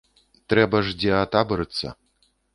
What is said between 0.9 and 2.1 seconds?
дзе атабарыцца.